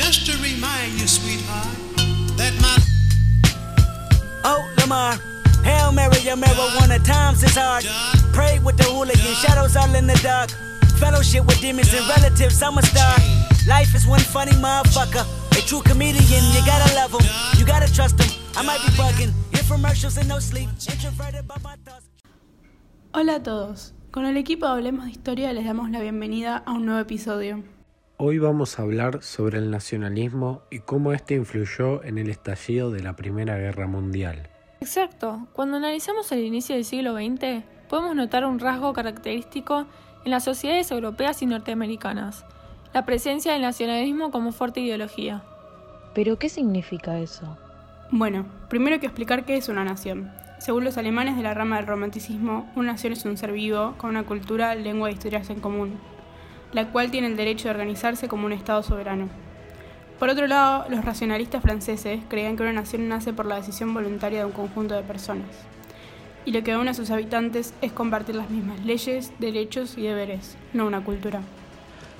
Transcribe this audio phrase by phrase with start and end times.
[0.00, 1.76] Just to remind you, sweetheart,
[2.40, 2.72] that my
[4.42, 5.20] Oh, Lamar.
[5.62, 7.84] Hail Mary, your marijuana times is hard.
[8.32, 10.48] Pray with the hooligan, shadows all in the dark.
[10.98, 13.14] Fellowship with demons and relatives, I'm a star.
[13.68, 15.24] Life is one funny motherfucker.
[15.52, 17.26] A true comedian, you gotta love him.
[17.58, 18.30] You gotta trust him.
[18.56, 19.32] I might be bugging.
[19.52, 20.70] Infomercials and no sleep.
[20.88, 22.08] Introverted by my thoughts.
[23.12, 23.92] Hola a todos.
[24.10, 27.62] Con el equipo de Hablemos de Historia les damos la bienvenida a un nuevo episodio.
[28.22, 33.02] Hoy vamos a hablar sobre el nacionalismo y cómo este influyó en el estallido de
[33.02, 34.50] la Primera Guerra Mundial.
[34.82, 35.48] Exacto.
[35.54, 39.86] Cuando analizamos el inicio del siglo XX, podemos notar un rasgo característico
[40.26, 42.44] en las sociedades europeas y norteamericanas,
[42.92, 45.42] la presencia del nacionalismo como fuerte ideología.
[46.14, 47.56] ¿Pero qué significa eso?
[48.10, 50.30] Bueno, primero hay que explicar qué es una nación.
[50.58, 54.10] Según los alemanes de la rama del romanticismo, una nación es un ser vivo con
[54.10, 55.98] una cultura, lengua e historias en común,
[56.72, 59.28] la cual tiene el derecho de organizarse como un Estado soberano.
[60.18, 64.40] Por otro lado, los racionalistas franceses creían que una nación nace por la decisión voluntaria
[64.40, 65.48] de un conjunto de personas,
[66.44, 70.56] y lo que une a sus habitantes es compartir las mismas leyes, derechos y deberes,
[70.72, 71.40] no una cultura.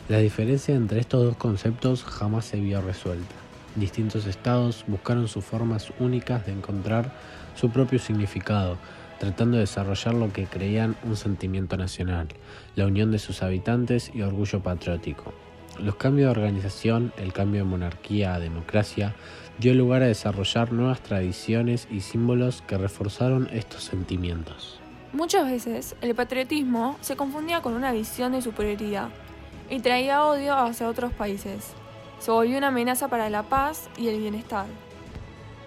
[0.09, 3.35] La diferencia entre estos dos conceptos jamás se vio resuelta.
[3.77, 7.13] Distintos estados buscaron sus formas únicas de encontrar
[7.55, 8.77] su propio significado,
[9.21, 12.29] tratando de desarrollar lo que creían un sentimiento nacional,
[12.75, 15.35] la unión de sus habitantes y orgullo patriótico.
[15.79, 19.15] Los cambios de organización, el cambio de monarquía a democracia,
[19.59, 24.81] dio lugar a desarrollar nuevas tradiciones y símbolos que reforzaron estos sentimientos.
[25.13, 29.11] Muchas veces el patriotismo se confundía con una visión de superioridad
[29.69, 31.75] y traía odio hacia otros países.
[32.21, 34.67] Se volvió una amenaza para la paz y el bienestar.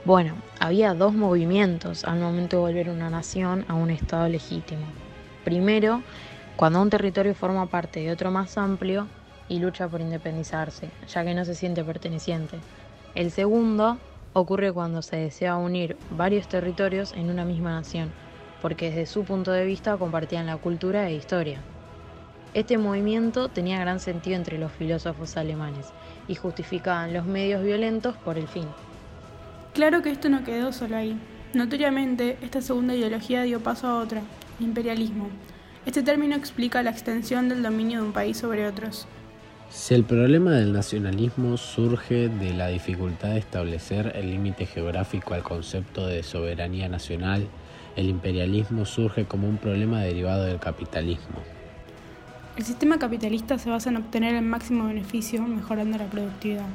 [0.06, 4.86] Bueno, había dos movimientos al momento de volver una nación a un Estado legítimo.
[5.46, 6.02] Primero,
[6.58, 9.08] cuando un territorio forma parte de otro más amplio
[9.48, 12.58] y lucha por independizarse, ya que no se siente perteneciente.
[13.16, 13.98] El segundo
[14.34, 18.12] ocurre cuando se desea unir varios territorios en una misma nación,
[18.62, 21.62] porque desde su punto de vista compartían la cultura e historia.
[22.54, 25.94] Este movimiento tenía gran sentido entre los filósofos alemanes
[26.28, 28.68] y justificaban los medios violentos por el fin.
[29.74, 31.18] Claro que esto no quedó solo ahí.
[31.54, 34.22] Notoriamente, esta segunda ideología dio paso a otra,
[34.60, 35.30] el imperialismo.
[35.88, 39.08] Este término explica la extensión del dominio de un país sobre otros.
[39.72, 45.42] Si el problema del nacionalismo surge de la dificultad de establecer el límite geográfico al
[45.42, 47.48] concepto de soberanía nacional,
[47.96, 51.40] el imperialismo surge como un problema derivado del capitalismo.
[52.56, 56.68] El sistema capitalista se basa en obtener el máximo beneficio mejorando la productividad.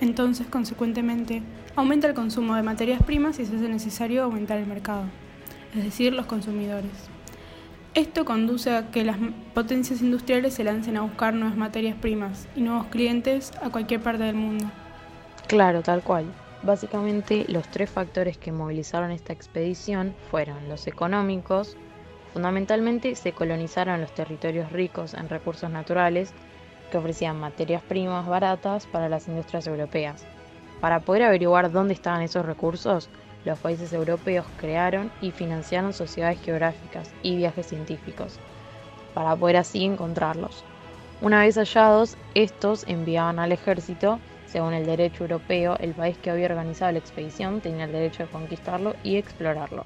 [0.00, 1.42] Entonces, consecuentemente,
[1.76, 5.04] aumenta el consumo de materias primas y se hace necesario aumentar el mercado,
[5.74, 6.90] es decir, los consumidores.
[7.94, 9.18] Esto conduce a que las
[9.54, 14.24] potencias industriales se lancen a buscar nuevas materias primas y nuevos clientes a cualquier parte
[14.24, 14.64] del mundo.
[15.46, 16.24] Claro, tal cual.
[16.64, 21.76] Básicamente los tres factores que movilizaron esta expedición fueron los económicos,
[22.32, 26.32] fundamentalmente se colonizaron los territorios ricos en recursos naturales
[26.98, 30.24] ofrecían materias primas baratas para las industrias europeas.
[30.80, 33.08] Para poder averiguar dónde estaban esos recursos,
[33.44, 38.38] los países europeos crearon y financiaron sociedades geográficas y viajes científicos,
[39.12, 40.64] para poder así encontrarlos.
[41.20, 46.46] Una vez hallados, estos enviaban al ejército, según el derecho europeo, el país que había
[46.46, 49.84] organizado la expedición tenía el derecho de conquistarlo y explorarlo.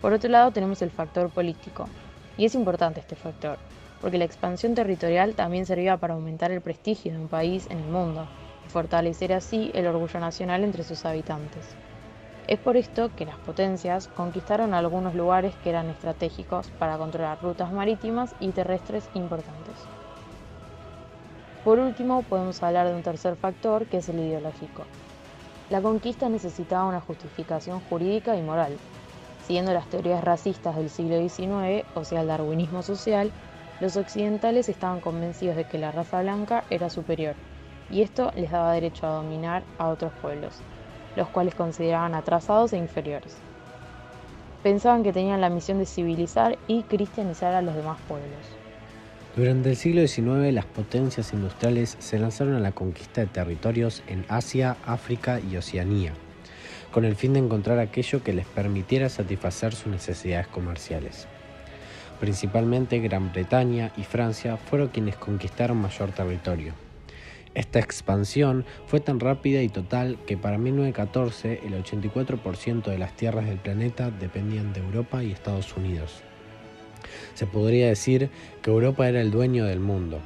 [0.00, 1.88] Por otro lado tenemos el factor político,
[2.36, 3.58] y es importante este factor,
[4.00, 7.88] porque la expansión territorial también servía para aumentar el prestigio de un país en el
[7.90, 8.26] mundo
[8.66, 11.76] y fortalecer así el orgullo nacional entre sus habitantes.
[12.48, 17.72] Es por esto que las potencias conquistaron algunos lugares que eran estratégicos para controlar rutas
[17.72, 19.74] marítimas y terrestres importantes.
[21.64, 24.84] Por último, podemos hablar de un tercer factor que es el ideológico.
[25.68, 28.76] La conquista necesitaba una justificación jurídica y moral.
[29.44, 33.32] Siguiendo las teorías racistas del siglo XIX, o sea, el darwinismo social,
[33.80, 37.34] los occidentales estaban convencidos de que la raza blanca era superior,
[37.90, 40.54] y esto les daba derecho a dominar a otros pueblos,
[41.14, 43.36] los cuales consideraban atrasados e inferiores.
[44.62, 48.40] Pensaban que tenían la misión de civilizar y cristianizar a los demás pueblos.
[49.36, 54.24] Durante el siglo XIX las potencias industriales se lanzaron a la conquista de territorios en
[54.28, 56.14] Asia, África y Oceanía,
[56.90, 61.28] con el fin de encontrar aquello que les permitiera satisfacer sus necesidades comerciales.
[62.20, 66.72] Principalmente Gran Bretaña y Francia fueron quienes conquistaron mayor territorio.
[67.54, 73.46] Esta expansión fue tan rápida y total que para 1914 el 84% de las tierras
[73.46, 76.22] del planeta dependían de Europa y Estados Unidos.
[77.34, 78.30] Se podría decir
[78.62, 80.20] que Europa era el dueño del mundo.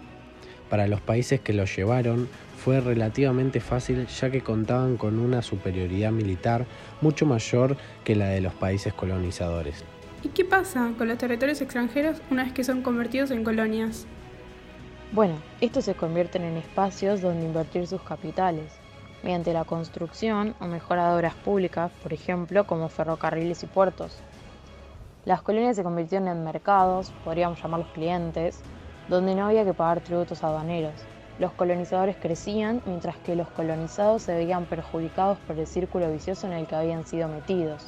[0.68, 6.12] Para los países que lo llevaron fue relativamente fácil ya que contaban con una superioridad
[6.12, 6.66] militar
[7.00, 9.84] mucho mayor que la de los países colonizadores.
[10.22, 14.06] ¿Y qué pasa con los territorios extranjeros una vez que son convertidos en colonias?
[15.12, 18.70] Bueno, estos se convierten en espacios donde invertir sus capitales,
[19.22, 24.18] mediante la construcción o mejora de obras públicas, por ejemplo, como ferrocarriles y puertos.
[25.24, 28.60] Las colonias se convirtieron en mercados, podríamos llamarlos clientes,
[29.08, 30.92] donde no había que pagar tributos aduaneros.
[31.38, 36.52] Los colonizadores crecían mientras que los colonizados se veían perjudicados por el círculo vicioso en
[36.52, 37.86] el que habían sido metidos.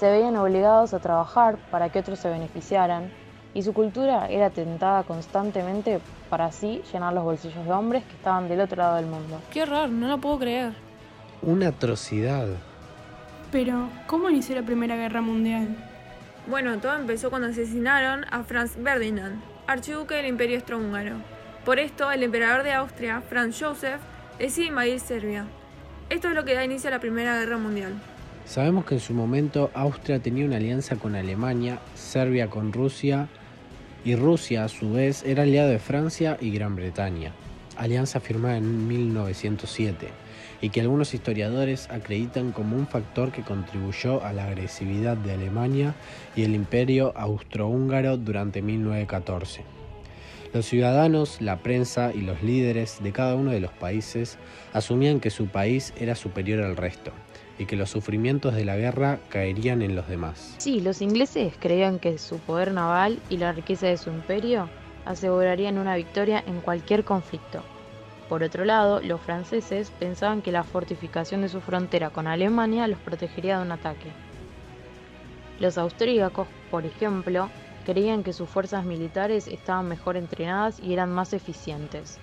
[0.00, 3.10] Se veían obligados a trabajar para que otros se beneficiaran
[3.52, 6.00] y su cultura era tentada constantemente
[6.30, 9.38] para así llenar los bolsillos de hombres que estaban del otro lado del mundo.
[9.52, 10.72] Qué horror, no lo puedo creer.
[11.42, 12.46] Una atrocidad.
[13.52, 15.76] Pero, ¿cómo inició la Primera Guerra Mundial?
[16.46, 21.16] Bueno, todo empezó cuando asesinaron a Franz Ferdinand, archiduque del Imperio Austrohúngaro.
[21.66, 24.00] Por esto, el emperador de Austria, Franz Joseph,
[24.38, 25.44] decide invadir Serbia.
[26.08, 28.00] Esto es lo que da inicio a la Primera Guerra Mundial.
[28.50, 33.28] Sabemos que en su momento Austria tenía una alianza con Alemania, Serbia con Rusia
[34.04, 37.30] y Rusia a su vez era aliado de Francia y Gran Bretaña,
[37.76, 40.08] alianza firmada en 1907
[40.60, 45.94] y que algunos historiadores acreditan como un factor que contribuyó a la agresividad de Alemania
[46.34, 49.62] y el imperio austrohúngaro durante 1914.
[50.52, 54.38] Los ciudadanos, la prensa y los líderes de cada uno de los países
[54.72, 57.12] asumían que su país era superior al resto
[57.60, 60.54] y que los sufrimientos de la guerra caerían en los demás.
[60.58, 64.70] Sí, los ingleses creían que su poder naval y la riqueza de su imperio
[65.04, 67.62] asegurarían una victoria en cualquier conflicto.
[68.30, 72.98] Por otro lado, los franceses pensaban que la fortificación de su frontera con Alemania los
[72.98, 74.10] protegería de un ataque.
[75.58, 77.50] Los austríacos, por ejemplo,
[77.84, 82.18] creían que sus fuerzas militares estaban mejor entrenadas y eran más eficientes.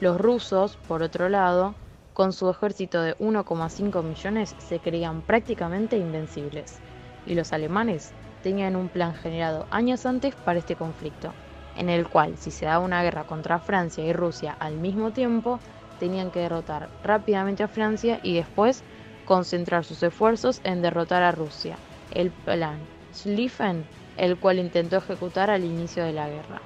[0.00, 1.74] Los rusos, por otro lado,
[2.16, 6.78] con su ejército de 1,5 millones se creían prácticamente invencibles,
[7.26, 11.32] y los alemanes tenían un plan generado años antes para este conflicto
[11.76, 15.60] en el cual si se daba una guerra contra Francia y Rusia al mismo tiempo,
[16.00, 18.82] tenían que derrotar rápidamente a Francia y después
[19.24, 21.76] concentrar sus esfuerzos en derrotar a Rusia,
[22.12, 22.78] el plan
[23.14, 23.84] Schlieffen,
[24.16, 26.60] el cual intentó ejecutar al inicio de la guerra.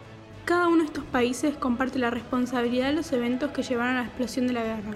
[0.44, 4.06] Cada uno de estos países comparte la responsabilidad de los eventos que llevaron a la
[4.06, 4.94] explosión de la guerra,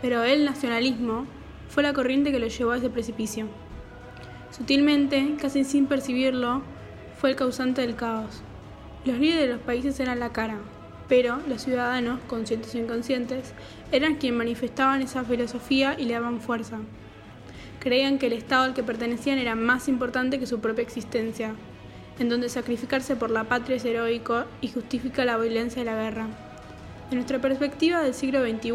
[0.00, 1.26] pero el nacionalismo
[1.68, 3.46] fue la corriente que lo llevó a ese precipicio.
[4.50, 6.62] Sutilmente, casi sin percibirlo,
[7.20, 8.42] fue el causante del caos.
[9.04, 10.58] Los líderes de los países eran la cara,
[11.08, 13.52] pero los ciudadanos, conscientes o inconscientes,
[13.92, 16.78] eran quienes manifestaban esa filosofía y le daban fuerza.
[17.80, 21.54] Creían que el Estado al que pertenecían era más importante que su propia existencia,
[22.18, 26.26] en donde sacrificarse por la patria es heroico y justifica la violencia de la guerra.
[27.10, 28.72] De nuestra perspectiva del siglo XXI,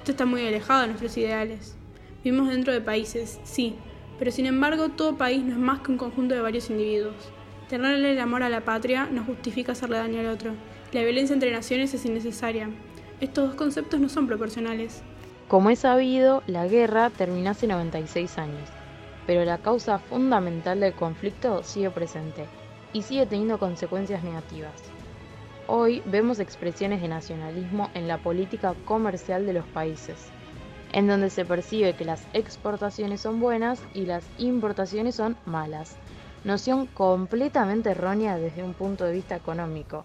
[0.00, 1.76] esto está muy alejado de nuestros ideales.
[2.24, 3.76] Vivimos dentro de países, sí,
[4.18, 7.14] pero sin embargo todo país no es más que un conjunto de varios individuos.
[7.68, 10.52] Tenerle el amor a la patria no justifica hacerle daño al otro.
[10.92, 12.70] La violencia entre naciones es innecesaria.
[13.20, 15.02] Estos dos conceptos no son proporcionales.
[15.48, 18.70] Como es sabido, la guerra terminó hace 96 años,
[19.26, 22.46] pero la causa fundamental del conflicto sigue presente
[22.94, 24.89] y sigue teniendo consecuencias negativas.
[25.72, 30.16] Hoy vemos expresiones de nacionalismo en la política comercial de los países,
[30.92, 35.94] en donde se percibe que las exportaciones son buenas y las importaciones son malas,
[36.42, 40.04] noción completamente errónea desde un punto de vista económico.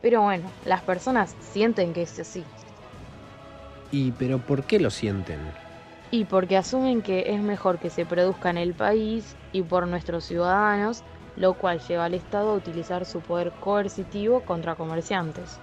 [0.00, 2.44] Pero bueno, las personas sienten que es así.
[3.90, 5.40] ¿Y pero por qué lo sienten?
[6.12, 10.24] Y porque asumen que es mejor que se produzca en el país y por nuestros
[10.24, 11.02] ciudadanos,
[11.36, 15.58] lo cual lleva al Estado a utilizar su poder coercitivo contra comerciantes,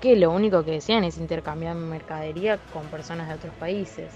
[0.00, 4.12] que lo único que desean es intercambiar mercadería con personas de otros países.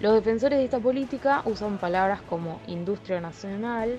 [0.00, 3.98] Los defensores de esta política usan palabras como industria nacional,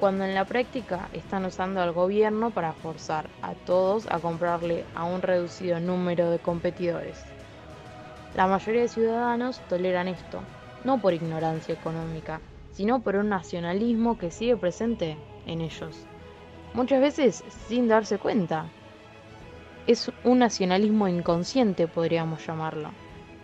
[0.00, 5.04] cuando en la práctica están usando al gobierno para forzar a todos a comprarle a
[5.04, 7.22] un reducido número de competidores.
[8.36, 10.40] La mayoría de ciudadanos toleran esto,
[10.84, 12.40] no por ignorancia económica,
[12.72, 15.16] sino por un nacionalismo que sigue presente
[15.48, 16.06] en ellos,
[16.74, 18.66] muchas veces sin darse cuenta.
[19.86, 22.90] Es un nacionalismo inconsciente, podríamos llamarlo.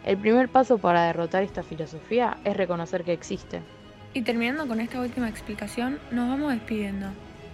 [0.04, 3.62] El primer paso para derrotar esta filosofía es reconocer que existe.
[4.12, 7.08] Y terminando con esta última explicación, nos vamos despidiendo.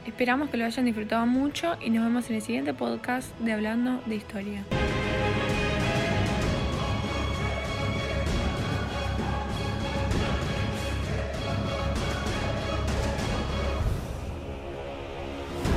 [0.05, 4.03] Esperamos que lo hayan disfrutado mucho y nos vemos en el siguiente podcast de Hablando
[4.07, 4.65] de Historia.